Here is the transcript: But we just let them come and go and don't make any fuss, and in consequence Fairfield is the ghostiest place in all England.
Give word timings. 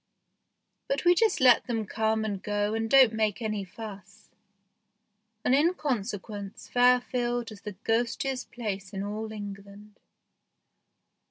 But 0.87 1.05
we 1.05 1.13
just 1.13 1.39
let 1.39 1.67
them 1.67 1.85
come 1.85 2.25
and 2.25 2.41
go 2.41 2.73
and 2.73 2.89
don't 2.89 3.13
make 3.13 3.39
any 3.39 3.63
fuss, 3.63 4.31
and 5.45 5.53
in 5.53 5.75
consequence 5.75 6.67
Fairfield 6.67 7.51
is 7.51 7.61
the 7.61 7.75
ghostiest 7.85 8.51
place 8.51 8.93
in 8.93 9.03
all 9.03 9.31
England. 9.31 9.99